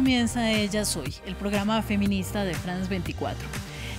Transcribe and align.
Comienza 0.00 0.50
Ella 0.50 0.86
Soy, 0.86 1.14
el 1.26 1.36
programa 1.36 1.82
feminista 1.82 2.42
de 2.42 2.54
France 2.54 2.88
24. 2.88 3.46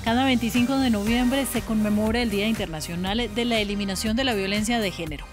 Cada 0.03 0.25
25 0.25 0.79
de 0.79 0.89
noviembre 0.89 1.45
se 1.45 1.61
conmemora 1.61 2.23
el 2.23 2.31
Día 2.31 2.47
Internacional 2.47 3.29
de 3.35 3.45
la 3.45 3.59
Eliminación 3.59 4.17
de 4.17 4.23
la 4.23 4.33
Violencia 4.33 4.79
de 4.79 4.89
Género. 4.89 5.25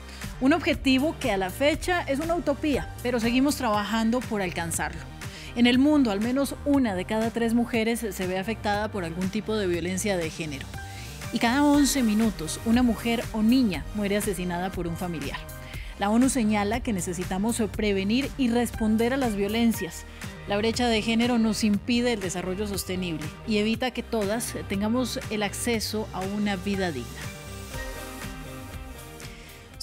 Un 0.43 0.52
objetivo 0.52 1.16
que 1.19 1.33
a 1.33 1.39
la 1.39 1.48
fecha 1.48 2.02
es 2.02 2.20
una 2.20 2.34
utopía, 2.34 2.95
pero 3.02 3.19
seguimos 3.19 3.57
trabajando 3.57 4.20
por 4.20 4.43
alcanzarlo. 4.43 5.01
En 5.57 5.66
el 5.66 5.79
mundo, 5.79 6.10
al 6.10 6.20
menos 6.20 6.55
una 6.66 6.95
de 6.95 7.07
cada 7.07 7.30
tres 7.30 7.55
mujeres 7.55 8.01
se 8.10 8.27
ve 8.27 8.38
afectada 8.38 8.91
por 8.91 9.07
algún 9.07 9.30
tipo 9.30 9.57
de 9.57 9.69
violencia 9.69 10.19
de 10.19 10.29
género. 10.29 10.66
Y 11.32 11.38
cada 11.38 11.65
11 11.65 12.02
minutos, 12.02 12.60
una 12.66 12.82
mujer 12.82 13.24
o 13.32 13.43
niña 13.43 13.87
muere 13.95 14.19
asesinada 14.19 14.69
por 14.69 14.87
un 14.87 14.98
familiar. 14.98 15.38
La 15.98 16.10
ONU 16.10 16.29
señala 16.29 16.80
que 16.80 16.93
necesitamos 16.93 17.60
prevenir 17.74 18.30
y 18.38 18.51
responder 18.51 19.12
a 19.12 19.16
las 19.16 19.35
violencias. 19.35 20.05
La 20.48 20.57
brecha 20.57 20.88
de 20.88 21.02
género 21.02 21.38
nos 21.38 21.62
impide 21.62 22.15
el 22.15 22.20
desarrollo 22.20 22.66
sostenible 22.66 23.27
y 23.47 23.59
evita 23.59 23.91
que 23.91 24.02
todas 24.02 24.55
tengamos 24.66 25.21
el 25.29 25.43
acceso 25.43 26.09
a 26.15 26.21
una 26.21 26.57
vida 26.57 26.91
digna. 26.91 27.38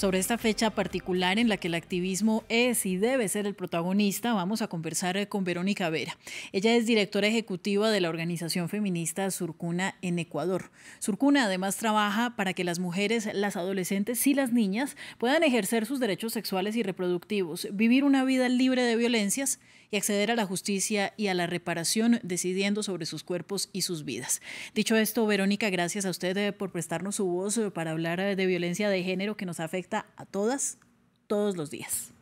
Sobre 0.06 0.20
esta 0.20 0.38
fecha 0.38 0.70
particular 0.70 1.40
en 1.40 1.50
la 1.50 1.58
que 1.58 1.68
el 1.68 1.74
activismo 1.74 2.44
es 2.48 2.86
y 2.86 2.96
debe 2.96 3.28
ser 3.28 3.48
el 3.48 3.56
protagonista, 3.56 4.34
vamos 4.34 4.62
a 4.62 4.68
conversar 4.68 5.28
con 5.30 5.44
Verónica 5.44 5.90
Vera. 5.90 6.16
Ella 6.52 6.76
es 6.76 6.86
directora 6.86 7.26
ejecutiva 7.26 7.90
de 7.90 8.02
la 8.02 8.10
organización 8.10 8.70
feminista 8.70 9.32
Surcuna 9.32 9.96
en 10.04 10.20
Ecuador. 10.20 10.70
Surcuna 11.00 11.46
además 11.46 11.78
trabaja 11.78 12.36
para 12.36 12.54
que 12.54 12.64
las 12.64 12.78
mujeres, 12.78 13.28
las 13.34 13.56
adolescentes 13.56 14.28
y 14.28 14.36
las 14.36 14.54
niñas 14.54 14.96
puedan 15.18 15.42
ejercer 15.42 15.88
sus 15.88 16.00
derechos 16.00 16.34
sexuales 16.34 16.76
y 16.76 16.84
reproductivos, 16.84 17.68
vivir 17.72 18.04
una 18.04 18.24
vida 18.26 18.48
libre 18.48 18.84
de 18.84 18.98
violencias 18.98 19.60
y 19.92 19.98
acceder 19.98 20.32
a 20.32 20.36
la 20.36 20.46
justicia 20.46 21.14
y 21.18 21.28
a 21.28 21.34
la 21.34 21.48
reparación 21.48 22.20
decidiendo 22.24 22.84
sobre 22.84 23.06
sus 23.06 23.24
cuerpos 23.24 23.70
y 23.74 23.82
sus 23.82 24.06
vidas. 24.06 24.42
Dicho 24.74 24.96
esto, 24.96 25.26
Verónica, 25.26 25.70
gracias 25.70 26.06
a 26.06 26.10
usted 26.10 26.36
eh, 26.38 26.54
por 26.54 26.72
prestarnos 26.72 27.16
su 27.16 27.26
voz 27.26 27.58
eh, 27.58 27.72
para 27.72 27.92
hablar 27.92 28.20
eh, 28.20 28.36
de 28.36 28.46
violencia 28.46 28.90
de 28.90 29.04
género 29.04 29.38
que 29.38 29.46
nos 29.46 29.60
afecta 29.60 29.95
a 30.00 30.26
todas, 30.26 30.80
todos 31.28 31.56
los 31.56 31.72
días. 31.72 32.14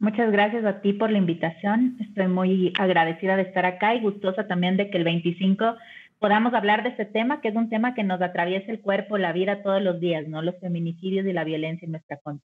Muchas 0.00 0.30
gracias 0.30 0.64
a 0.64 0.80
ti 0.80 0.92
por 0.92 1.10
la 1.10 1.18
invitación. 1.18 1.96
Estoy 2.00 2.28
muy 2.28 2.72
agradecida 2.78 3.36
de 3.36 3.42
estar 3.42 3.66
acá 3.66 3.94
y 3.94 4.00
gustosa 4.00 4.46
también 4.46 4.76
de 4.76 4.90
que 4.90 4.98
el 4.98 5.04
25 5.04 5.76
podamos 6.20 6.54
hablar 6.54 6.82
de 6.82 6.90
este 6.90 7.04
tema, 7.04 7.40
que 7.40 7.48
es 7.48 7.56
un 7.56 7.68
tema 7.68 7.94
que 7.94 8.04
nos 8.04 8.22
atraviesa 8.22 8.70
el 8.70 8.80
cuerpo, 8.80 9.18
la 9.18 9.32
vida 9.32 9.62
todos 9.62 9.82
los 9.82 9.98
días, 9.98 10.28
¿no? 10.28 10.40
Los 10.42 10.58
feminicidios 10.60 11.26
y 11.26 11.32
la 11.32 11.44
violencia 11.44 11.86
en 11.86 11.92
nuestra 11.92 12.16
contra. 12.18 12.46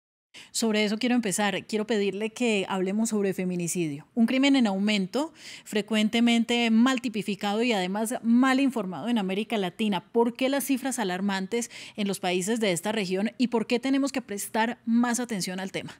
Sobre 0.52 0.84
eso 0.84 0.98
quiero 0.98 1.16
empezar. 1.16 1.66
Quiero 1.66 1.88
pedirle 1.88 2.32
que 2.32 2.66
hablemos 2.70 3.10
sobre 3.10 3.34
feminicidio, 3.34 4.08
un 4.14 4.26
crimen 4.26 4.56
en 4.56 4.68
aumento, 4.68 5.34
frecuentemente 5.64 6.70
mal 6.72 7.02
tipificado 7.02 7.64
y 7.64 7.72
además 7.72 8.16
mal 8.22 8.60
informado 8.60 9.08
en 9.08 9.18
América 9.18 9.58
Latina. 9.58 10.12
¿Por 10.12 10.36
qué 10.36 10.50
las 10.50 10.66
cifras 10.66 11.00
alarmantes 11.00 11.72
en 11.96 12.08
los 12.08 12.20
países 12.20 12.60
de 12.60 12.72
esta 12.72 12.92
región 12.92 13.32
y 13.38 13.48
por 13.48 13.68
qué 13.68 13.80
tenemos 13.80 14.12
que 14.12 14.22
prestar 14.22 14.80
más 14.86 15.20
atención 15.20 15.60
al 15.60 15.72
tema? 15.72 16.00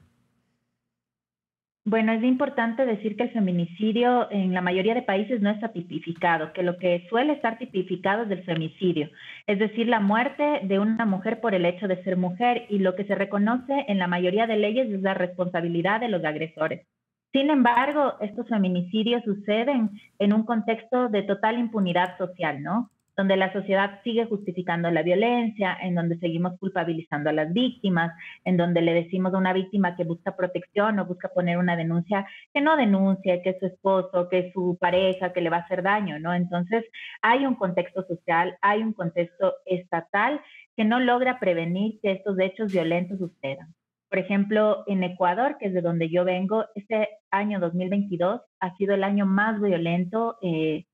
Bueno, 1.84 2.12
es 2.12 2.24
importante 2.24 2.86
decir 2.86 3.18
que 3.18 3.24
el 3.24 3.32
feminicidio 3.32 4.30
en 4.30 4.54
la 4.54 4.62
mayoría 4.62 4.94
de 4.94 5.02
países 5.02 5.42
no 5.42 5.50
está 5.50 5.70
tipificado, 5.70 6.54
que 6.54 6.62
lo 6.62 6.78
que 6.78 7.08
suele 7.10 7.34
estar 7.34 7.58
tipificado 7.58 8.24
es 8.24 8.30
el 8.30 8.44
femicidio, 8.44 9.10
es 9.48 9.58
decir, 9.58 9.88
la 9.88 10.00
muerte 10.00 10.62
de 10.62 10.78
una 10.78 11.08
mujer 11.08 11.42
por 11.42 11.56
el 11.56 11.66
hecho 11.66 11.88
de 11.88 12.04
ser 12.04 12.18
mujer 12.18 12.68
y 12.70 12.78
lo 12.78 12.96
que 12.96 13.06
se 13.06 13.16
reconoce 13.16 13.86
en 13.88 13.98
la 13.98 14.06
mayoría 14.06 14.46
de 14.46 14.58
leyes 14.58 14.92
es 14.92 15.02
la 15.02 15.16
responsabilidad 15.16 16.02
de 16.02 16.10
los 16.10 16.24
agresores. 16.24 16.86
Sin 17.32 17.50
embargo, 17.50 18.14
estos 18.22 18.48
feminicidios 18.48 19.24
suceden 19.24 19.90
en 20.20 20.34
un 20.34 20.44
contexto 20.44 21.10
de 21.10 21.24
total 21.24 21.58
impunidad 21.58 22.16
social, 22.20 22.62
¿no? 22.62 22.92
Donde 23.22 23.38
la 23.38 23.54
sociedad 23.54 24.02
sigue 24.04 24.26
justificando 24.26 24.90
la 24.90 25.04
violencia, 25.04 25.78
en 25.80 25.94
donde 25.94 26.18
seguimos 26.18 26.58
culpabilizando 26.58 27.30
a 27.30 27.34
las 27.34 27.54
víctimas, 27.54 28.12
en 28.46 28.58
donde 28.58 28.82
le 28.82 28.96
decimos 28.96 29.32
a 29.36 29.38
una 29.38 29.54
víctima 29.54 29.96
que 29.96 30.06
busca 30.06 30.36
protección 30.36 30.98
o 30.98 31.06
busca 31.06 31.30
poner 31.30 31.60
una 31.60 31.76
denuncia 31.76 32.26
que 32.52 32.62
no 32.62 32.76
denuncia, 32.76 33.44
que 33.44 33.52
es 33.52 33.60
su 33.60 33.68
esposo, 33.68 34.28
que 34.28 34.40
es 34.40 34.54
su 34.54 34.76
pareja, 34.82 35.34
que 35.34 35.42
le 35.42 35.52
va 35.52 35.58
a 35.58 35.60
hacer 35.60 35.84
daño, 35.84 36.18
¿no? 36.18 36.34
Entonces, 36.34 36.84
hay 37.22 37.46
un 37.46 37.54
contexto 37.54 38.04
social, 38.08 38.58
hay 38.60 38.82
un 38.82 38.94
contexto 38.94 39.54
estatal 39.68 40.42
que 40.76 40.84
no 40.84 41.00
logra 41.00 41.40
prevenir 41.40 42.00
que 42.02 42.14
estos 42.14 42.40
hechos 42.40 42.74
violentos 42.74 43.20
sucedan. 43.20 43.76
Por 44.10 44.18
ejemplo, 44.18 44.84
en 44.88 45.04
Ecuador, 45.04 45.58
que 45.60 45.68
es 45.68 45.74
de 45.76 45.82
donde 45.82 46.10
yo 46.10 46.26
vengo, 46.26 46.66
este 46.74 47.08
año 47.30 47.60
2022 47.60 48.42
ha 48.60 48.76
sido 48.78 48.96
el 48.96 49.04
año 49.04 49.28
más 49.28 49.62
violento 49.62 50.38
eh, 50.42 50.86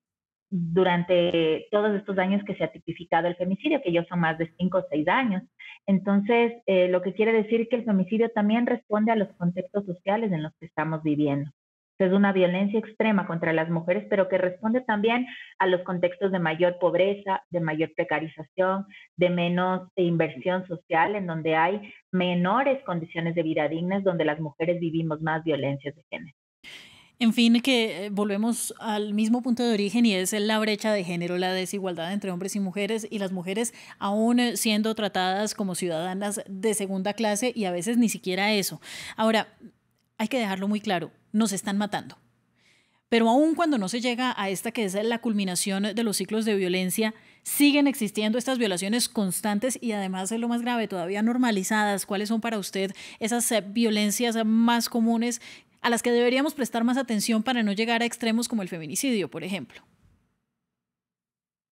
durante 0.49 1.67
todos 1.71 1.95
estos 1.95 2.17
años 2.17 2.43
que 2.45 2.55
se 2.55 2.63
ha 2.63 2.71
tipificado 2.71 3.27
el 3.27 3.35
femicidio, 3.35 3.81
que 3.81 3.91
ya 3.91 4.05
son 4.05 4.19
más 4.21 4.37
de 4.37 4.51
cinco 4.57 4.79
o 4.79 4.85
seis 4.89 5.07
años. 5.07 5.43
Entonces, 5.85 6.53
eh, 6.65 6.87
lo 6.89 7.01
que 7.01 7.13
quiere 7.13 7.33
decir 7.33 7.67
que 7.69 7.77
el 7.77 7.85
femicidio 7.85 8.29
también 8.29 8.65
responde 8.65 9.11
a 9.11 9.15
los 9.15 9.29
contextos 9.37 9.85
sociales 9.85 10.31
en 10.31 10.43
los 10.43 10.53
que 10.59 10.67
estamos 10.67 11.03
viviendo. 11.03 11.51
Es 11.99 12.13
una 12.13 12.31
violencia 12.31 12.77
extrema 12.77 13.25
contra 13.25 13.53
las 13.53 13.69
mujeres, 13.69 14.05
pero 14.07 14.29
que 14.29 14.37
responde 14.37 14.81
también 14.81 15.25
a 15.57 15.65
los 15.65 15.81
contextos 15.81 16.31
de 16.31 16.37
mayor 16.37 16.77
pobreza, 16.77 17.41
de 17.49 17.59
mayor 17.59 17.91
precarización, 17.95 18.85
de 19.15 19.29
menos 19.31 19.89
inversión 19.95 20.67
social, 20.67 21.15
en 21.15 21.25
donde 21.25 21.55
hay 21.55 21.91
menores 22.11 22.83
condiciones 22.83 23.33
de 23.33 23.41
vida 23.41 23.67
dignas, 23.67 24.03
donde 24.03 24.25
las 24.25 24.39
mujeres 24.39 24.79
vivimos 24.79 25.21
más 25.21 25.43
violencias 25.43 25.95
de 25.95 26.03
género. 26.11 26.36
En 27.19 27.33
fin, 27.33 27.59
que 27.61 28.05
eh, 28.05 28.09
volvemos 28.11 28.75
al 28.79 29.15
mismo 29.15 29.41
punto 29.41 29.63
de 29.63 29.73
origen 29.73 30.05
y 30.05 30.13
es 30.13 30.33
la 30.33 30.59
brecha 30.59 30.93
de 30.93 31.03
género, 31.03 31.39
la 31.39 31.51
desigualdad 31.51 32.13
entre 32.13 32.29
hombres 32.29 32.55
y 32.55 32.59
mujeres 32.59 33.07
y 33.09 33.17
las 33.17 33.31
mujeres 33.31 33.73
aún 33.97 34.39
eh, 34.39 34.55
siendo 34.55 34.93
tratadas 34.93 35.55
como 35.55 35.73
ciudadanas 35.73 36.41
de 36.47 36.75
segunda 36.75 37.13
clase 37.13 37.51
y 37.55 37.65
a 37.65 37.71
veces 37.71 37.97
ni 37.97 38.07
siquiera 38.07 38.53
eso. 38.53 38.79
Ahora, 39.15 39.57
hay 40.19 40.27
que 40.27 40.37
dejarlo 40.37 40.67
muy 40.67 40.79
claro, 40.79 41.11
nos 41.31 41.53
están 41.53 41.79
matando. 41.79 42.17
Pero 43.09 43.29
aún 43.29 43.55
cuando 43.55 43.77
no 43.77 43.87
se 43.87 44.01
llega 44.01 44.35
a 44.37 44.49
esta 44.49 44.71
que 44.71 44.83
es 44.83 44.93
la 44.93 45.19
culminación 45.19 45.83
de 45.95 46.03
los 46.03 46.17
ciclos 46.17 46.43
de 46.43 46.55
violencia, 46.55 47.13
siguen 47.41 47.87
existiendo 47.87 48.37
estas 48.37 48.57
violaciones 48.57 49.07
constantes 49.07 49.79
y 49.81 49.93
además 49.93 50.29
es 50.33 50.39
lo 50.41 50.49
más 50.49 50.61
grave, 50.61 50.89
todavía 50.89 51.21
normalizadas. 51.21 52.05
¿Cuáles 52.05 52.27
son 52.27 52.41
para 52.41 52.59
usted 52.59 52.91
esas 53.21 53.49
eh, 53.53 53.61
violencias 53.65 54.35
más 54.45 54.89
comunes 54.89 55.41
a 55.81 55.89
las 55.89 56.01
que 56.03 56.11
deberíamos 56.11 56.53
prestar 56.53 56.83
más 56.83 56.97
atención 56.97 57.43
para 57.43 57.63
no 57.63 57.71
llegar 57.71 58.01
a 58.01 58.05
extremos 58.05 58.47
como 58.47 58.61
el 58.61 58.69
feminicidio, 58.69 59.29
por 59.29 59.43
ejemplo? 59.43 59.81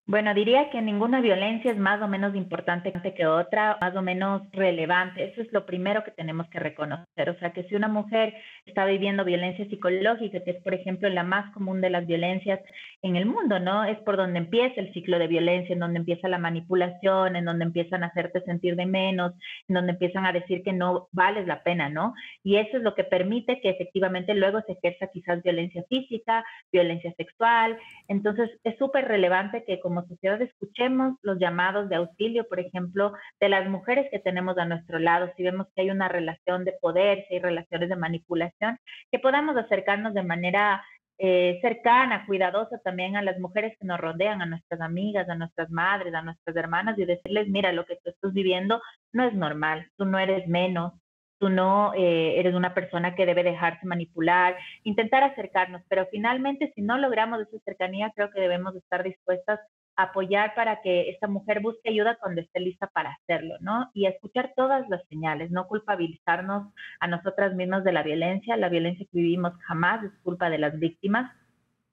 Bueno, 0.08 0.36
diría 0.36 0.70
que 0.70 0.84
ninguna 0.84 1.20
violencia 1.20 1.72
es 1.72 1.80
más 1.80 2.00
o 2.00 2.08
menos 2.08 2.36
importante 2.36 2.94
que 3.16 3.26
otra, 3.26 3.80
más 3.82 3.96
o 3.96 4.04
menos 4.04 4.44
relevante. 4.52 5.24
Eso 5.24 5.42
es 5.42 5.52
lo 5.52 5.66
primero 5.66 6.04
que 6.04 6.12
tenemos 6.12 6.48
que 6.50 6.60
reconocer. 6.60 7.28
O 7.28 7.40
sea, 7.40 7.54
que 7.54 7.64
si 7.64 7.76
una 7.76 7.88
mujer 7.88 8.36
está 8.68 8.86
viviendo 8.86 9.26
violencia 9.26 9.68
psicológica, 9.68 10.44
que 10.44 10.52
es, 10.52 10.62
por 10.62 10.76
ejemplo, 10.76 11.10
la 11.10 11.24
más 11.24 11.52
común 11.56 11.82
de 11.82 11.90
las 11.90 12.06
violencias 12.06 12.60
en 13.02 13.16
el 13.16 13.26
mundo, 13.26 13.60
¿no? 13.60 13.84
Es 13.84 13.98
por 14.02 14.16
donde 14.16 14.38
empieza 14.38 14.80
el 14.80 14.94
ciclo 14.94 15.18
de 15.18 15.26
violencia, 15.26 15.74
en 15.74 15.80
donde 15.80 15.98
empieza 15.98 16.28
la 16.28 16.38
manipulación, 16.38 17.36
en 17.36 17.46
donde 17.46 17.66
empiezan 17.66 18.04
a 18.04 18.08
hacerte 18.08 18.42
sentir 18.42 18.76
de 18.76 18.86
menos, 18.86 19.34
en 19.68 19.74
donde 19.74 19.94
empiezan 19.94 20.28
a 20.28 20.34
decir 20.34 20.62
que 20.62 20.74
no 20.74 21.08
vales 21.14 21.48
la 21.48 21.64
pena, 21.64 21.90
¿no? 21.90 22.14
Y 22.44 22.58
eso 22.58 22.78
es 22.78 22.84
lo 22.84 22.94
que 22.94 23.06
permite 23.06 23.60
que 23.60 23.72
efectivamente 23.72 24.36
luego 24.36 24.62
se 24.68 24.74
ejerza 24.74 25.08
quizás 25.08 25.42
violencia 25.42 25.84
física, 25.90 26.46
violencia 26.72 27.12
sexual. 27.18 27.78
Entonces, 28.08 28.52
es 28.64 28.78
súper 28.78 29.08
relevante 29.08 29.64
que 29.66 29.80
como 29.80 29.95
como 29.96 30.08
sociedad 30.08 30.42
escuchemos 30.42 31.16
los 31.22 31.40
llamados 31.40 31.88
de 31.88 31.96
auxilio, 31.96 32.46
por 32.50 32.60
ejemplo, 32.60 33.14
de 33.40 33.48
las 33.48 33.70
mujeres 33.70 34.08
que 34.12 34.20
tenemos 34.20 34.58
a 34.58 34.66
nuestro 34.66 35.00
lado, 35.00 35.32
si 35.38 35.44
vemos 35.44 35.68
que 35.74 35.84
hay 35.84 35.90
una 35.90 36.10
relación 36.10 36.66
de 36.66 36.74
poder, 36.82 37.26
si 37.28 37.36
hay 37.36 37.40
relaciones 37.40 37.88
de 37.88 37.96
manipulación, 37.96 38.78
que 39.10 39.20
podamos 39.20 39.56
acercarnos 39.56 40.14
de 40.14 40.24
manera 40.24 40.84
eh, 41.18 41.60
cercana, 41.62 42.26
cuidadosa 42.26 42.78
también 42.80 43.16
a 43.16 43.22
las 43.22 43.40
mujeres 43.40 43.78
que 43.80 43.88
nos 43.88 44.00
rodean, 44.02 44.42
a 44.42 44.46
nuestras 44.46 44.82
amigas, 44.82 45.30
a 45.30 45.36
nuestras 45.36 45.70
madres, 45.70 46.14
a 46.14 46.22
nuestras 46.22 46.56
hermanas 46.58 47.00
y 47.00 47.06
decirles, 47.06 47.48
mira, 47.48 47.72
lo 47.72 47.86
que 47.86 47.96
tú 48.04 48.10
estás 48.10 48.34
viviendo 48.34 48.82
no 49.14 49.24
es 49.24 49.34
normal, 49.34 49.88
tú 49.96 50.04
no 50.04 50.20
eres 50.20 50.46
menos, 50.50 50.92
tú 51.40 51.50
no 51.50 51.94
eh, 51.94 52.40
eres 52.40 52.56
una 52.56 52.74
persona 52.74 53.16
que 53.16 53.26
debe 53.26 53.44
dejarse 53.44 53.86
manipular, 53.86 54.58
intentar 54.84 55.24
acercarnos, 55.24 55.82
pero 55.90 56.08
finalmente 56.12 56.72
si 56.76 56.82
no 56.82 56.98
logramos 56.98 57.42
esa 57.42 57.60
cercanía, 57.64 58.12
creo 58.16 58.32
que 58.32 58.42
debemos 58.42 58.76
estar 58.76 59.04
dispuestas 59.04 59.60
apoyar 59.96 60.54
para 60.56 60.82
que 60.82 61.10
esta 61.10 61.28
mujer 61.28 61.62
busque 61.62 61.90
ayuda 61.90 62.18
cuando 62.20 62.42
esté 62.42 62.60
lista 62.60 62.88
para 62.88 63.12
hacerlo, 63.12 63.56
¿no? 63.62 63.90
Y 63.94 64.08
escuchar 64.08 64.54
todas 64.56 64.88
las 64.90 65.06
señales, 65.08 65.52
no 65.52 65.68
culpabilizarnos 65.68 66.74
a 67.00 67.08
nosotras 67.08 67.56
mismas 67.56 67.84
de 67.84 67.94
la 67.94 68.04
violencia. 68.04 68.58
La 68.58 68.70
violencia 68.70 69.06
que 69.12 69.18
vivimos 69.18 69.54
jamás 69.68 70.04
es 70.04 70.12
culpa 70.24 70.50
de 70.50 70.58
las 70.58 70.78
víctimas. 70.80 71.32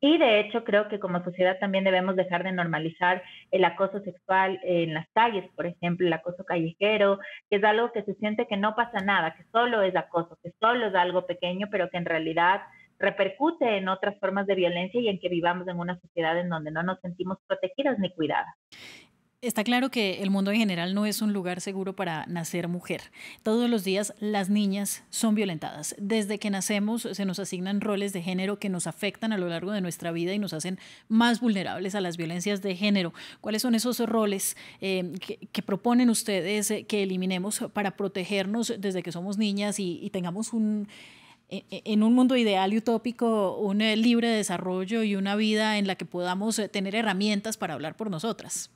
Y 0.04 0.18
de 0.18 0.40
hecho 0.40 0.64
creo 0.64 0.88
que 0.88 0.98
como 0.98 1.22
sociedad 1.22 1.60
también 1.60 1.84
debemos 1.84 2.16
dejar 2.16 2.42
de 2.42 2.50
normalizar 2.50 3.22
el 3.52 3.64
acoso 3.64 4.00
sexual 4.00 4.58
en 4.64 4.94
las 4.94 5.06
calles, 5.14 5.48
por 5.54 5.64
ejemplo, 5.64 6.04
el 6.04 6.12
acoso 6.12 6.44
callejero, 6.44 7.20
que 7.48 7.58
es 7.58 7.64
algo 7.64 7.92
que 7.92 8.02
se 8.02 8.14
siente 8.14 8.48
que 8.48 8.56
no 8.56 8.74
pasa 8.74 8.98
nada, 8.98 9.36
que 9.36 9.44
solo 9.52 9.80
es 9.82 9.94
acoso, 9.94 10.36
que 10.42 10.50
solo 10.58 10.88
es 10.88 10.94
algo 10.96 11.24
pequeño, 11.24 11.68
pero 11.70 11.88
que 11.88 11.98
en 11.98 12.06
realidad 12.06 12.62
repercute 13.02 13.76
en 13.76 13.88
otras 13.88 14.18
formas 14.18 14.46
de 14.46 14.54
violencia 14.54 15.00
y 15.00 15.08
en 15.08 15.18
que 15.18 15.28
vivamos 15.28 15.68
en 15.68 15.78
una 15.78 16.00
sociedad 16.00 16.38
en 16.38 16.48
donde 16.48 16.70
no 16.70 16.82
nos 16.82 17.00
sentimos 17.00 17.38
protegidas 17.46 17.98
ni 17.98 18.10
cuidadas. 18.10 18.54
Está 19.42 19.64
claro 19.64 19.90
que 19.90 20.22
el 20.22 20.30
mundo 20.30 20.52
en 20.52 20.58
general 20.58 20.94
no 20.94 21.04
es 21.04 21.20
un 21.20 21.32
lugar 21.32 21.60
seguro 21.60 21.96
para 21.96 22.24
nacer 22.26 22.68
mujer. 22.68 23.10
Todos 23.42 23.68
los 23.68 23.82
días 23.82 24.14
las 24.20 24.50
niñas 24.50 25.02
son 25.10 25.34
violentadas. 25.34 25.96
Desde 25.98 26.38
que 26.38 26.48
nacemos 26.48 27.08
se 27.10 27.24
nos 27.24 27.40
asignan 27.40 27.80
roles 27.80 28.12
de 28.12 28.22
género 28.22 28.60
que 28.60 28.68
nos 28.68 28.86
afectan 28.86 29.32
a 29.32 29.38
lo 29.38 29.48
largo 29.48 29.72
de 29.72 29.80
nuestra 29.80 30.12
vida 30.12 30.32
y 30.32 30.38
nos 30.38 30.52
hacen 30.52 30.78
más 31.08 31.40
vulnerables 31.40 31.96
a 31.96 32.00
las 32.00 32.16
violencias 32.16 32.62
de 32.62 32.76
género. 32.76 33.12
¿Cuáles 33.40 33.62
son 33.62 33.74
esos 33.74 33.98
roles 33.98 34.56
eh, 34.80 35.10
que, 35.52 35.62
proponen 35.62 36.08
ustedes 36.08 36.70
eh, 36.70 36.84
que 36.84 37.02
eliminemos 37.02 37.68
para 37.72 37.96
protegernos 37.96 38.72
desde 38.78 39.02
que 39.02 39.10
somos 39.10 39.38
niñas 39.38 39.80
y, 39.80 40.08
tengamos 40.12 40.52
un 40.52 40.86
en 41.52 42.02
un 42.02 42.14
mundo 42.14 42.36
ideal 42.36 42.72
y 42.72 42.78
utópico, 42.78 43.58
un 43.58 43.82
eh, 43.82 43.96
libre 43.96 44.28
desarrollo 44.28 45.02
y 45.02 45.16
una 45.16 45.36
vida 45.36 45.78
en 45.78 45.86
la 45.86 45.96
que 45.96 46.06
podamos 46.06 46.60
tener 46.72 46.94
herramientas 46.94 47.56
para 47.56 47.74
hablar 47.74 47.96
por 47.96 48.10
nosotras? 48.10 48.70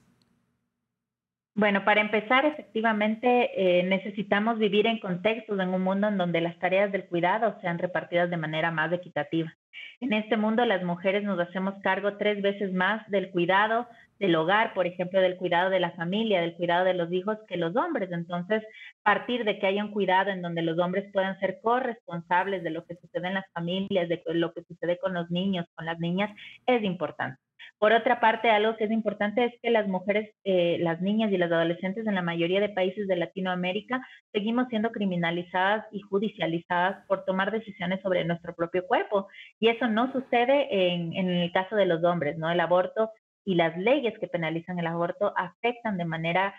Bueno, 1.55 1.87
para 1.87 2.02
empezar, 2.02 2.44
efectivamente, 2.44 3.50
eh, 3.56 3.82
necesitamos 3.84 4.58
vivir 4.58 4.87
en 4.87 4.99
contextos, 4.99 5.58
en 5.58 5.70
un 5.70 5.82
mundo 5.82 6.08
en 6.08 6.19
donde 6.19 6.43
las 6.43 6.58
tareas 6.58 6.93
del 6.93 7.06
cuidado 7.06 7.58
sean 7.62 7.78
repartidas 7.78 8.28
de 8.28 8.37
manera 8.37 8.70
más 8.70 8.93
equitativa. 8.93 9.56
En 10.00 10.12
este 10.12 10.37
mundo, 10.37 10.64
las 10.64 10.82
mujeres 10.82 11.25
nos 11.25 11.38
hacemos 11.38 11.75
cargo 11.82 12.17
tres 12.19 12.43
veces 12.43 12.73
más 12.73 13.08
del 13.11 13.31
cuidado 13.31 13.87
del 14.19 14.34
hogar, 14.37 14.75
por 14.75 14.87
ejemplo, 14.87 15.20
del 15.20 15.37
cuidado 15.37 15.70
de 15.70 15.81
la 15.81 15.93
familia, 15.93 16.40
del 16.40 16.55
cuidado 16.55 16.84
de 16.84 16.94
los 16.94 17.12
hijos 17.12 17.38
que 17.49 17.56
los 17.56 17.76
hombres. 17.76 18.11
Entonces, 18.12 18.62
partir 19.02 19.44
de 19.44 19.58
que 19.58 19.67
haya 19.67 19.84
un 19.84 19.93
cuidado 19.93 20.31
en 20.31 20.43
donde 20.43 20.62
los 20.62 20.78
hombres 20.78 21.11
puedan 21.12 21.38
ser 21.38 21.58
corresponsables 21.62 22.62
de 22.62 22.70
lo 22.70 22.84
que 22.84 22.96
sucede 22.96 23.28
en 23.28 23.34
las 23.34 23.50
familias, 23.52 24.08
de 24.08 24.23
lo 24.26 24.52
que 24.52 24.62
sucede 24.64 24.99
con 24.99 25.14
los 25.14 25.31
niños, 25.31 25.67
con 25.75 25.87
las 25.87 25.99
niñas, 25.99 26.31
es 26.67 26.82
importante. 26.82 27.45
Por 27.78 27.92
otra 27.92 28.20
parte, 28.20 28.50
algo 28.50 28.76
que 28.76 28.84
es 28.84 28.90
importante 28.90 29.44
es 29.44 29.52
que 29.62 29.70
las 29.70 29.88
mujeres, 29.88 30.34
eh, 30.44 30.78
las 30.80 31.00
niñas 31.00 31.32
y 31.32 31.38
las 31.38 31.52
adolescentes 31.52 32.06
en 32.06 32.14
la 32.14 32.22
mayoría 32.22 32.60
de 32.60 32.70
países 32.70 33.06
de 33.06 33.16
Latinoamérica 33.16 34.00
seguimos 34.32 34.68
siendo 34.68 34.90
criminalizadas 34.90 35.86
y 35.92 36.00
judicializadas 36.00 37.06
por 37.06 37.24
tomar 37.24 37.50
decisiones 37.50 38.00
sobre 38.02 38.24
nuestro 38.24 38.54
propio 38.54 38.86
cuerpo. 38.86 39.28
Y 39.60 39.68
eso 39.68 39.86
no 39.88 40.12
sucede 40.12 40.68
en, 40.70 41.14
en 41.14 41.28
el 41.28 41.52
caso 41.52 41.76
de 41.76 41.86
los 41.86 42.02
hombres, 42.04 42.38
¿no? 42.38 42.50
El 42.50 42.60
aborto 42.60 43.10
y 43.44 43.54
las 43.54 43.76
leyes 43.78 44.18
que 44.18 44.26
penalizan 44.26 44.78
el 44.78 44.88
aborto 44.88 45.32
afectan 45.36 45.96
de 45.96 46.04
manera 46.04 46.54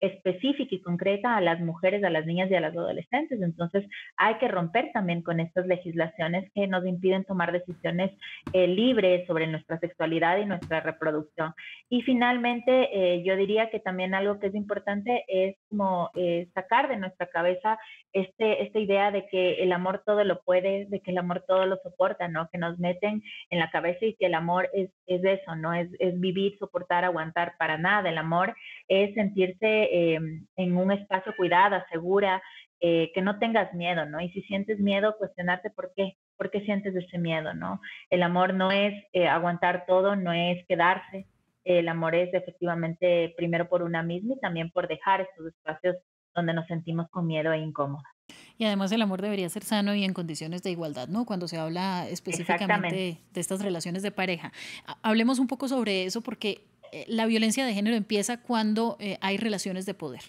específica 0.00 0.74
y 0.74 0.80
concreta 0.80 1.36
a 1.36 1.40
las 1.40 1.60
mujeres, 1.60 2.04
a 2.04 2.10
las 2.10 2.26
niñas 2.26 2.50
y 2.50 2.54
a 2.54 2.60
las 2.60 2.76
adolescentes. 2.76 3.40
Entonces, 3.40 3.84
hay 4.16 4.36
que 4.36 4.48
romper 4.48 4.90
también 4.92 5.22
con 5.22 5.40
estas 5.40 5.66
legislaciones 5.66 6.50
que 6.54 6.66
nos 6.66 6.86
impiden 6.86 7.24
tomar 7.24 7.52
decisiones 7.52 8.12
eh, 8.52 8.66
libres 8.66 9.26
sobre 9.26 9.46
nuestra 9.46 9.78
sexualidad 9.78 10.38
y 10.38 10.46
nuestra 10.46 10.80
reproducción. 10.80 11.54
Y 11.88 12.02
finalmente, 12.02 12.88
eh, 12.92 13.22
yo 13.24 13.36
diría 13.36 13.70
que 13.70 13.80
también 13.80 14.14
algo 14.14 14.38
que 14.38 14.48
es 14.48 14.54
importante 14.54 15.24
es 15.28 15.56
como 15.68 16.10
eh, 16.14 16.48
sacar 16.54 16.88
de 16.88 16.96
nuestra 16.96 17.26
cabeza 17.26 17.78
este, 18.12 18.62
esta 18.62 18.78
idea 18.78 19.10
de 19.10 19.26
que 19.26 19.62
el 19.62 19.72
amor 19.72 20.02
todo 20.04 20.24
lo 20.24 20.42
puede, 20.42 20.86
de 20.86 21.00
que 21.00 21.10
el 21.10 21.18
amor 21.18 21.44
todo 21.46 21.66
lo 21.66 21.76
soporta, 21.82 22.28
¿no? 22.28 22.48
Que 22.50 22.58
nos 22.58 22.78
meten 22.78 23.22
en 23.50 23.58
la 23.58 23.70
cabeza 23.70 24.04
y 24.06 24.14
que 24.14 24.26
el 24.26 24.34
amor 24.34 24.70
es, 24.72 24.90
es 25.06 25.24
eso, 25.24 25.56
¿no? 25.56 25.74
Es, 25.74 25.88
es 25.98 26.18
vivir, 26.20 26.56
soportar, 26.58 27.04
aguantar 27.04 27.54
para 27.58 27.78
nada. 27.78 28.08
El 28.08 28.18
amor 28.18 28.54
es 28.88 29.14
sentirse 29.14 29.58
eh, 29.62 30.18
en 30.56 30.76
un 30.76 30.92
espacio 30.92 31.34
cuidada, 31.36 31.86
segura, 31.90 32.42
eh, 32.80 33.10
que 33.14 33.22
no 33.22 33.38
tengas 33.38 33.72
miedo, 33.72 34.04
¿no? 34.04 34.20
Y 34.20 34.28
si 34.30 34.42
sientes 34.42 34.78
miedo, 34.78 35.16
cuestionarte 35.16 35.70
por 35.70 35.92
qué, 35.96 36.18
por 36.36 36.50
qué 36.50 36.60
sientes 36.60 36.94
ese 36.94 37.16
miedo, 37.16 37.54
¿no? 37.54 37.80
El 38.10 38.22
amor 38.22 38.52
no 38.52 38.70
es 38.70 38.92
eh, 39.14 39.28
aguantar 39.28 39.86
todo, 39.86 40.14
no 40.14 40.32
es 40.34 40.64
quedarse. 40.66 41.26
El 41.66 41.88
amor 41.88 42.14
es 42.14 42.32
efectivamente 42.32 43.34
primero 43.36 43.68
por 43.68 43.82
una 43.82 44.04
misma 44.04 44.34
y 44.34 44.38
también 44.38 44.70
por 44.70 44.86
dejar 44.86 45.22
estos 45.22 45.48
espacios 45.48 45.96
donde 46.32 46.54
nos 46.54 46.64
sentimos 46.68 47.08
con 47.10 47.26
miedo 47.26 47.52
e 47.52 47.58
incómodas. 47.58 48.06
Y 48.56 48.66
además 48.66 48.92
el 48.92 49.02
amor 49.02 49.20
debería 49.20 49.48
ser 49.48 49.64
sano 49.64 49.92
y 49.94 50.04
en 50.04 50.12
condiciones 50.12 50.62
de 50.62 50.70
igualdad, 50.70 51.08
¿no? 51.08 51.24
Cuando 51.26 51.48
se 51.48 51.58
habla 51.58 52.08
específicamente 52.08 53.18
de 53.32 53.40
estas 53.40 53.62
relaciones 53.62 54.04
de 54.04 54.12
pareja. 54.12 54.52
Hablemos 55.02 55.40
un 55.40 55.48
poco 55.48 55.66
sobre 55.66 56.04
eso 56.04 56.20
porque 56.20 56.62
eh, 56.92 57.04
la 57.08 57.26
violencia 57.26 57.66
de 57.66 57.74
género 57.74 57.96
empieza 57.96 58.40
cuando 58.40 58.96
eh, 59.00 59.18
hay 59.20 59.36
relaciones 59.36 59.86
de 59.86 59.94
poder, 59.94 60.22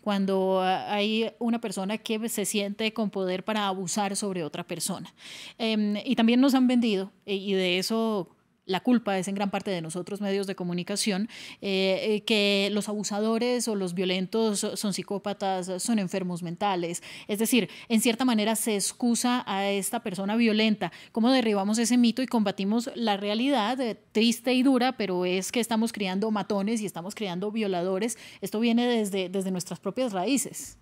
cuando 0.00 0.60
ah, 0.62 0.94
hay 0.94 1.32
una 1.40 1.60
persona 1.60 1.98
que 1.98 2.28
se 2.28 2.44
siente 2.44 2.92
con 2.92 3.10
poder 3.10 3.44
para 3.44 3.66
abusar 3.66 4.14
sobre 4.14 4.44
otra 4.44 4.62
persona. 4.64 5.12
Em, 5.58 5.96
y 6.04 6.14
también 6.14 6.40
nos 6.40 6.54
han 6.54 6.68
vendido, 6.68 7.10
eh, 7.26 7.34
y 7.34 7.54
de 7.54 7.78
eso 7.78 8.28
la 8.66 8.80
culpa 8.80 9.18
es 9.18 9.28
en 9.28 9.34
gran 9.34 9.50
parte 9.50 9.70
de 9.70 9.82
nosotros 9.82 10.20
medios 10.20 10.46
de 10.46 10.54
comunicación, 10.54 11.28
eh, 11.60 11.98
eh, 12.02 12.24
que 12.24 12.68
los 12.72 12.88
abusadores 12.88 13.68
o 13.68 13.74
los 13.74 13.94
violentos 13.94 14.60
son 14.60 14.92
psicópatas, 14.92 15.82
son 15.82 15.98
enfermos 15.98 16.42
mentales. 16.42 17.02
Es 17.28 17.38
decir, 17.38 17.68
en 17.88 18.00
cierta 18.00 18.24
manera 18.24 18.56
se 18.56 18.74
excusa 18.74 19.44
a 19.46 19.68
esta 19.68 20.00
persona 20.02 20.36
violenta. 20.36 20.92
¿Cómo 21.12 21.30
derribamos 21.30 21.78
ese 21.78 21.98
mito 21.98 22.22
y 22.22 22.26
combatimos 22.26 22.90
la 22.94 23.16
realidad 23.16 23.80
eh, 23.80 23.96
triste 24.12 24.54
y 24.54 24.62
dura, 24.62 24.92
pero 24.92 25.24
es 25.24 25.52
que 25.52 25.60
estamos 25.60 25.92
criando 25.92 26.30
matones 26.30 26.80
y 26.80 26.86
estamos 26.86 27.14
criando 27.14 27.50
violadores? 27.50 28.18
Esto 28.40 28.60
viene 28.60 28.86
desde, 28.86 29.28
desde 29.28 29.50
nuestras 29.50 29.80
propias 29.80 30.12
raíces. 30.12 30.80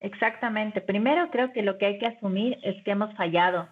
Exactamente. 0.00 0.80
Primero 0.80 1.28
creo 1.30 1.52
que 1.52 1.62
lo 1.62 1.76
que 1.76 1.86
hay 1.86 1.98
que 1.98 2.06
asumir 2.06 2.56
es 2.62 2.82
que 2.84 2.92
hemos 2.92 3.12
fallado 3.16 3.68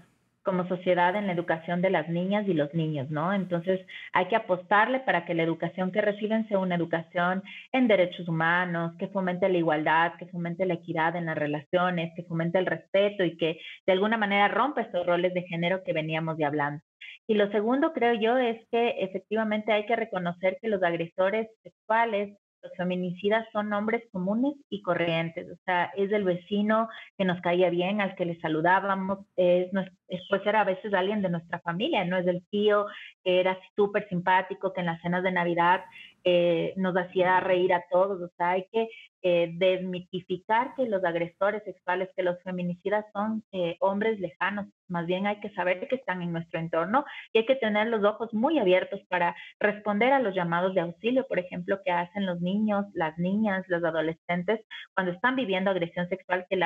como 0.47 0.69
sociedad 0.69 1.17
en 1.17 1.27
la 1.27 1.33
educación 1.33 1.83
de 1.83 1.91
las 1.91 2.09
niñas 2.09 2.47
y 2.47 2.55
los 2.55 2.73
niños, 2.73 3.11
¿no? 3.11 3.35
Entonces 3.35 3.85
hay 4.13 4.27
que 4.29 4.37
apostarle 4.37 5.01
para 5.01 5.27
que 5.27 5.35
la 5.35 5.43
educación 5.43 5.91
que 5.91 6.01
reciben 6.01 6.47
sea 6.47 6.61
una 6.61 6.77
educación 6.77 7.43
en 7.73 7.89
derechos 7.89 8.29
humanos, 8.29 8.95
que 8.97 9.09
fomente 9.09 9.49
la 9.49 9.59
igualdad, 9.59 10.13
que 10.19 10.27
fomente 10.27 10.65
la 10.65 10.75
equidad 10.75 11.17
en 11.17 11.27
las 11.27 11.37
relaciones, 11.37 12.13
que 12.15 12.23
fomente 12.23 12.59
el 12.59 12.67
respeto 12.67 13.25
y 13.25 13.37
que 13.37 13.59
de 13.87 13.93
alguna 13.93 14.17
manera 14.17 14.47
rompa 14.47 14.83
estos 14.83 15.05
roles 15.05 15.35
de 15.35 15.43
género 15.43 15.83
que 15.85 15.93
veníamos 15.93 16.37
de 16.37 16.45
hablando. 16.45 16.81
Y 17.27 17.35
lo 17.35 17.51
segundo, 17.51 17.93
creo 17.93 18.15
yo, 18.15 18.39
es 18.39 18.57
que 18.71 18.91
efectivamente 19.01 19.73
hay 19.73 19.85
que 19.87 19.97
reconocer 19.97 20.59
que 20.63 20.69
los 20.69 20.81
agresores 20.85 21.49
sexuales 21.65 22.39
los 22.63 22.77
feminicidas 22.77 23.47
son 23.53 23.73
hombres 23.73 24.03
comunes 24.13 24.55
y 24.69 24.83
corrientes, 24.83 25.47
o 25.51 25.57
sea, 25.65 25.93
es 25.97 26.11
el 26.13 26.25
vecino 26.25 26.89
que 27.17 27.25
nos 27.25 27.41
caía 27.41 27.71
bien, 27.71 28.01
al 28.01 28.15
que 28.17 28.25
le 28.25 28.41
saludábamos, 28.41 29.21
es, 29.37 29.71
puede 30.29 30.45
ser 30.45 30.57
a 30.57 30.65
veces 30.65 30.95
alguien 30.95 31.23
de 31.23 31.31
nuestra 31.31 31.61
familia, 31.61 32.05
no 32.05 32.17
es 32.17 32.27
el 32.27 32.45
tío 32.51 32.87
que 33.25 33.41
era 33.41 33.59
súper 33.75 34.09
simpático, 34.09 34.73
que 34.73 34.81
en 34.81 34.87
las 34.87 35.01
cenas 35.03 35.23
de 35.23 35.33
Navidad 35.33 35.85
eh, 36.25 36.75
nos 36.77 36.97
hacía 36.97 37.39
reír 37.41 37.73
a 37.73 37.85
todos, 37.91 38.21
o 38.21 38.29
sea, 38.37 38.51
hay 38.51 38.67
que 38.73 38.89
eh, 39.23 39.51
desmitificar 39.55 40.75
que 40.75 40.87
los 40.87 41.05
agresores 41.05 41.63
sexuales, 41.65 42.09
que 42.17 42.23
los 42.23 42.41
feminicidas 42.43 43.05
son 43.13 43.43
eh, 43.53 43.77
hombres 43.81 44.19
lejanos, 44.21 44.67
más 44.89 45.07
bien 45.07 45.27
hay 45.27 45.41
que 45.41 45.51
saber 45.51 45.87
que 45.89 45.97
están 45.97 46.23
en 46.23 46.33
nuestro 46.33 46.61
entorno 46.61 47.05
y 47.33 47.39
hay 47.39 47.47
que 47.47 47.57
tener 47.57 47.89
los 47.89 48.05
ojos 48.05 48.33
muy 48.33 48.59
abiertos 48.59 49.01
para 49.09 49.35
responder 49.61 50.13
a 50.13 50.21
los 50.21 50.35
llamados 50.35 50.75
de 50.75 50.81
auxilio, 50.81 51.27
por 51.29 51.39
ejemplo, 51.39 51.81
que 51.85 51.93
hacen 51.93 52.27
los 52.27 52.41
niños, 52.41 52.87
las 52.95 53.17
niñas, 53.19 53.65
los 53.69 53.83
adolescentes 53.85 54.61
cuando 54.95 55.13
están 55.13 55.37
viviendo 55.37 55.71
agresión 55.71 56.09
sexual 56.09 56.47
que 56.49 56.57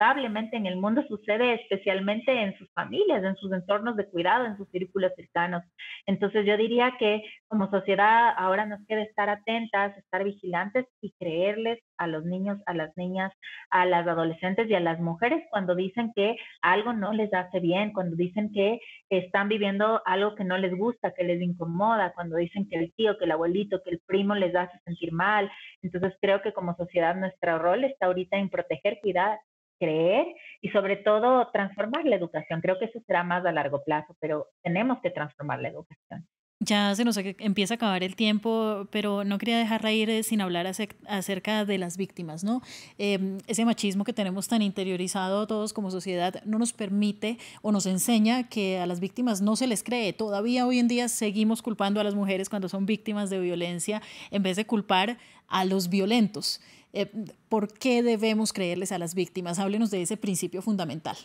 lamentablemente 0.00 0.56
en 0.56 0.66
el 0.66 0.76
mundo 0.76 1.04
sucede 1.08 1.54
especialmente 1.54 2.32
en 2.32 2.56
sus 2.56 2.70
familias, 2.72 3.22
en 3.22 3.36
sus 3.36 3.52
entornos 3.52 3.96
de 3.96 4.08
cuidado, 4.08 4.46
en 4.46 4.56
sus 4.56 4.68
círculos 4.70 5.12
cercanos. 5.14 5.62
Entonces 6.06 6.46
yo 6.46 6.56
diría 6.56 6.94
que 6.98 7.22
como 7.48 7.70
sociedad 7.70 8.32
ahora 8.36 8.64
nos 8.64 8.80
queda 8.86 9.02
estar 9.02 9.28
atentas, 9.28 9.96
estar 9.98 10.24
vigilantes 10.24 10.86
y 11.02 11.12
creerles 11.18 11.80
a 11.98 12.06
los 12.06 12.24
niños, 12.24 12.58
a 12.64 12.72
las 12.72 12.96
niñas, 12.96 13.30
a 13.70 13.84
las 13.84 14.06
adolescentes 14.06 14.70
y 14.70 14.74
a 14.74 14.80
las 14.80 15.00
mujeres 15.00 15.44
cuando 15.50 15.74
dicen 15.74 16.12
que 16.16 16.36
algo 16.62 16.94
no 16.94 17.12
les 17.12 17.32
hace 17.34 17.60
bien, 17.60 17.92
cuando 17.92 18.16
dicen 18.16 18.50
que 18.52 18.80
están 19.10 19.48
viviendo 19.48 20.00
algo 20.06 20.34
que 20.34 20.44
no 20.44 20.56
les 20.56 20.74
gusta, 20.74 21.12
que 21.12 21.24
les 21.24 21.42
incomoda, 21.42 22.12
cuando 22.14 22.36
dicen 22.36 22.66
que 22.68 22.78
el 22.78 22.92
tío, 22.94 23.18
que 23.18 23.26
el 23.26 23.32
abuelito, 23.32 23.82
que 23.82 23.90
el 23.90 24.00
primo 24.06 24.34
les 24.34 24.54
hace 24.54 24.78
sentir 24.84 25.12
mal. 25.12 25.50
Entonces 25.82 26.14
creo 26.22 26.40
que 26.40 26.54
como 26.54 26.74
sociedad 26.76 27.14
nuestro 27.16 27.58
rol 27.58 27.84
está 27.84 28.06
ahorita 28.06 28.38
en 28.38 28.48
proteger, 28.48 28.98
cuidar 29.02 29.38
creer 29.80 30.26
y 30.60 30.68
sobre 30.68 30.96
todo 30.96 31.48
transformar 31.52 32.04
la 32.04 32.16
educación. 32.16 32.60
Creo 32.60 32.78
que 32.78 32.84
eso 32.84 33.00
será 33.06 33.24
más 33.24 33.44
a 33.44 33.52
largo 33.52 33.82
plazo, 33.82 34.14
pero 34.20 34.46
tenemos 34.62 35.00
que 35.00 35.10
transformar 35.10 35.60
la 35.60 35.70
educación. 35.70 36.28
Ya 36.62 36.94
se 36.94 37.06
nos 37.06 37.16
empieza 37.16 37.72
a 37.72 37.76
acabar 37.76 38.04
el 38.04 38.16
tiempo, 38.16 38.86
pero 38.90 39.24
no 39.24 39.38
quería 39.38 39.58
dejar 39.58 39.82
ir 39.90 40.10
eh, 40.10 40.22
sin 40.22 40.42
hablar 40.42 40.66
acerca 40.66 41.64
de 41.64 41.78
las 41.78 41.96
víctimas, 41.96 42.44
¿no? 42.44 42.60
Em, 42.98 43.38
ese 43.46 43.64
machismo 43.64 44.04
que 44.04 44.12
tenemos 44.12 44.46
tan 44.46 44.60
interiorizado 44.60 45.46
todos 45.46 45.72
como 45.72 45.90
sociedad 45.90 46.42
no 46.44 46.58
nos 46.58 46.74
permite 46.74 47.38
o 47.62 47.72
nos 47.72 47.86
enseña 47.86 48.50
que 48.50 48.78
a 48.78 48.84
las 48.84 49.00
víctimas 49.00 49.40
no 49.40 49.56
se 49.56 49.66
les 49.66 49.82
cree. 49.82 50.12
Todavía 50.12 50.66
hoy 50.66 50.80
en 50.80 50.88
día 50.88 51.08
seguimos 51.08 51.62
culpando 51.62 51.98
a 51.98 52.04
las 52.04 52.14
mujeres 52.14 52.50
cuando 52.50 52.68
son 52.68 52.84
víctimas 52.84 53.30
de 53.30 53.40
violencia 53.40 54.02
en 54.30 54.42
vez 54.42 54.56
de 54.56 54.66
culpar 54.66 55.16
a 55.48 55.64
los 55.64 55.88
violentos. 55.88 56.60
Eh, 56.92 57.06
¿Por 57.48 57.72
qué 57.72 58.02
debemos 58.02 58.52
creerles 58.52 58.92
a 58.92 58.98
las 58.98 59.14
víctimas? 59.14 59.58
Háblenos 59.58 59.90
de 59.90 60.02
ese 60.02 60.16
principio 60.16 60.62
fundamental. 60.62 61.16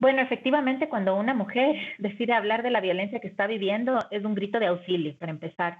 Bueno, 0.00 0.22
efectivamente, 0.22 0.88
cuando 0.88 1.14
una 1.14 1.34
mujer 1.34 1.76
decide 1.98 2.32
hablar 2.32 2.62
de 2.62 2.70
la 2.70 2.80
violencia 2.80 3.20
que 3.20 3.28
está 3.28 3.46
viviendo, 3.46 3.98
es 4.10 4.24
un 4.24 4.34
grito 4.34 4.58
de 4.58 4.68
auxilio, 4.68 5.14
para 5.18 5.30
empezar. 5.30 5.76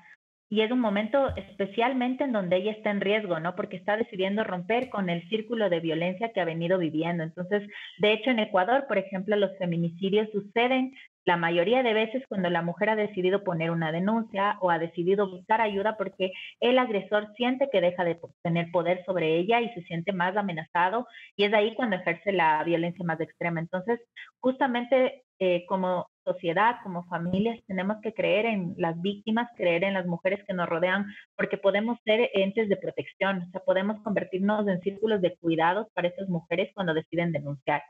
Y 0.50 0.60
es 0.60 0.70
un 0.70 0.80
momento 0.80 1.34
especialmente 1.36 2.24
en 2.24 2.32
donde 2.32 2.56
ella 2.56 2.72
está 2.72 2.90
en 2.90 3.00
riesgo, 3.00 3.40
¿no? 3.40 3.54
Porque 3.56 3.76
está 3.76 3.96
decidiendo 3.96 4.44
romper 4.44 4.90
con 4.90 5.08
el 5.08 5.26
círculo 5.30 5.70
de 5.70 5.80
violencia 5.80 6.32
que 6.32 6.40
ha 6.40 6.44
venido 6.44 6.76
viviendo. 6.76 7.22
Entonces, 7.22 7.66
de 7.98 8.12
hecho, 8.12 8.30
en 8.30 8.40
Ecuador, 8.40 8.84
por 8.88 8.98
ejemplo, 8.98 9.36
los 9.36 9.56
feminicidios 9.56 10.28
suceden 10.32 10.92
la 11.24 11.36
mayoría 11.36 11.82
de 11.82 11.92
veces 11.92 12.24
cuando 12.28 12.48
la 12.50 12.62
mujer 12.62 12.90
ha 12.90 12.96
decidido 12.96 13.44
poner 13.44 13.70
una 13.70 13.92
denuncia 13.92 14.56
o 14.60 14.70
ha 14.70 14.78
decidido 14.78 15.30
buscar 15.30 15.60
ayuda 15.60 15.96
porque 15.96 16.32
el 16.60 16.78
agresor 16.78 17.32
siente 17.36 17.68
que 17.70 17.80
deja 17.80 18.04
de 18.04 18.18
tener 18.42 18.70
poder 18.70 19.04
sobre 19.04 19.36
ella 19.36 19.60
y 19.60 19.68
se 19.74 19.82
siente 19.82 20.12
más 20.12 20.36
amenazado 20.36 21.06
y 21.36 21.44
es 21.44 21.52
ahí 21.52 21.74
cuando 21.74 21.96
ejerce 21.96 22.32
la 22.32 22.62
violencia 22.64 23.04
más 23.04 23.20
extrema. 23.20 23.60
Entonces, 23.60 24.00
justamente 24.40 25.24
eh, 25.38 25.64
como 25.66 26.06
sociedad, 26.24 26.76
como 26.82 27.04
familias, 27.06 27.58
tenemos 27.66 27.98
que 28.02 28.12
creer 28.12 28.46
en 28.46 28.74
las 28.76 29.00
víctimas, 29.00 29.48
creer 29.56 29.84
en 29.84 29.94
las 29.94 30.06
mujeres 30.06 30.44
que 30.46 30.54
nos 30.54 30.68
rodean, 30.68 31.06
porque 31.36 31.56
podemos 31.58 31.98
ser 32.04 32.30
entes 32.34 32.68
de 32.68 32.76
protección, 32.76 33.44
o 33.48 33.50
sea, 33.50 33.60
podemos 33.62 34.02
convertirnos 34.02 34.68
en 34.68 34.80
círculos 34.82 35.22
de 35.22 35.36
cuidados 35.36 35.86
para 35.94 36.08
esas 36.08 36.28
mujeres 36.28 36.70
cuando 36.74 36.94
deciden 36.94 37.32
denunciar. 37.32 37.82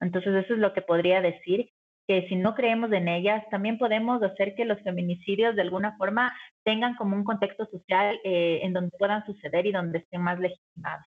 Entonces, 0.00 0.44
eso 0.44 0.54
es 0.54 0.60
lo 0.60 0.72
que 0.72 0.82
podría 0.82 1.20
decir 1.20 1.70
que 2.06 2.26
si 2.28 2.36
no 2.36 2.54
creemos 2.54 2.92
en 2.92 3.08
ellas, 3.08 3.44
también 3.50 3.78
podemos 3.78 4.22
hacer 4.22 4.54
que 4.54 4.64
los 4.64 4.80
feminicidios 4.82 5.54
de 5.56 5.62
alguna 5.62 5.96
forma 5.96 6.32
tengan 6.64 6.94
como 6.96 7.16
un 7.16 7.24
contexto 7.24 7.66
social 7.66 8.18
eh, 8.24 8.60
en 8.62 8.72
donde 8.72 8.96
puedan 8.98 9.24
suceder 9.24 9.66
y 9.66 9.72
donde 9.72 9.98
estén 9.98 10.22
más 10.22 10.38
legitimados. 10.38 11.06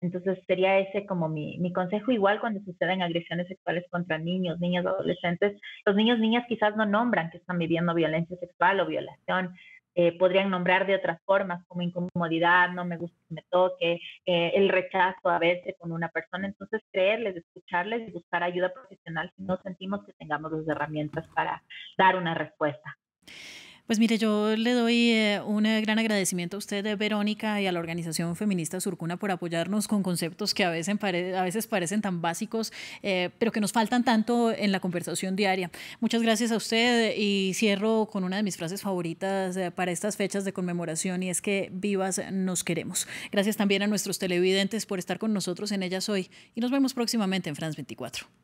Entonces 0.00 0.38
sería 0.46 0.78
ese 0.78 1.06
como 1.06 1.28
mi, 1.28 1.56
mi 1.58 1.72
consejo, 1.72 2.12
igual 2.12 2.40
cuando 2.40 2.60
suceden 2.60 3.00
agresiones 3.00 3.48
sexuales 3.48 3.84
contra 3.90 4.18
niños, 4.18 4.60
niñas, 4.60 4.84
adolescentes, 4.84 5.58
los 5.86 5.96
niños, 5.96 6.18
niñas 6.18 6.44
quizás 6.46 6.76
no 6.76 6.84
nombran 6.84 7.30
que 7.30 7.38
están 7.38 7.58
viviendo 7.58 7.94
violencia 7.94 8.36
sexual 8.36 8.80
o 8.80 8.86
violación, 8.86 9.54
eh, 9.94 10.16
podrían 10.18 10.50
nombrar 10.50 10.86
de 10.86 10.96
otras 10.96 11.20
formas 11.24 11.64
como 11.66 11.82
incomodidad, 11.82 12.70
no 12.70 12.84
me 12.84 12.96
gusta 12.96 13.16
que 13.28 13.34
me 13.34 13.44
toque, 13.50 14.00
eh, 14.26 14.52
el 14.54 14.68
rechazo 14.68 15.28
a 15.28 15.38
verse 15.38 15.74
con 15.78 15.92
una 15.92 16.08
persona. 16.08 16.46
Entonces, 16.46 16.82
creerles, 16.92 17.36
escucharles 17.36 18.08
y 18.08 18.12
buscar 18.12 18.42
ayuda 18.42 18.72
profesional 18.72 19.30
si 19.36 19.42
no 19.42 19.56
sentimos 19.62 20.04
que 20.04 20.12
tengamos 20.14 20.52
las 20.52 20.68
herramientas 20.68 21.26
para 21.34 21.62
dar 21.96 22.16
una 22.16 22.34
respuesta. 22.34 22.96
Pues 23.86 23.98
mire, 23.98 24.16
yo 24.16 24.56
le 24.56 24.72
doy 24.72 25.10
eh, 25.10 25.42
un 25.44 25.66
eh, 25.66 25.82
gran 25.82 25.98
agradecimiento 25.98 26.56
a 26.56 26.58
usted, 26.58 26.96
Verónica, 26.96 27.60
y 27.60 27.66
a 27.66 27.72
la 27.72 27.80
organización 27.80 28.34
feminista 28.34 28.80
Surcuna 28.80 29.18
por 29.18 29.30
apoyarnos 29.30 29.88
con 29.88 30.02
conceptos 30.02 30.54
que 30.54 30.64
a 30.64 30.70
veces, 30.70 31.66
parecen 31.66 32.00
tan 32.00 32.22
básicos, 32.22 32.72
eh, 33.02 33.28
pero 33.38 33.52
que 33.52 33.60
nos 33.60 33.72
faltan 33.72 34.02
tanto 34.02 34.50
en 34.50 34.72
la 34.72 34.80
conversación 34.80 35.36
diaria. 35.36 35.70
Muchas 36.00 36.22
gracias 36.22 36.50
a 36.50 36.56
usted 36.56 37.14
y 37.14 37.52
cierro 37.52 38.08
con 38.10 38.24
una 38.24 38.38
de 38.38 38.42
mis 38.42 38.56
frases 38.56 38.80
favoritas 38.80 39.58
para 39.74 39.92
estas 39.92 40.16
fechas 40.16 40.46
de 40.46 40.54
conmemoración 40.54 41.22
y 41.22 41.28
es 41.28 41.42
que 41.42 41.68
vivas 41.70 42.22
nos 42.32 42.64
queremos. 42.64 43.06
Gracias 43.32 43.58
también 43.58 43.82
a 43.82 43.86
nuestros 43.86 44.18
televidentes 44.18 44.86
por 44.86 44.98
estar 44.98 45.18
con 45.18 45.34
nosotros 45.34 45.72
en 45.72 45.82
ellas 45.82 46.08
hoy 46.08 46.30
y 46.54 46.62
nos 46.62 46.70
vemos 46.70 46.94
próximamente 46.94 47.50
en 47.50 47.56
France 47.56 47.76
24. 47.76 48.43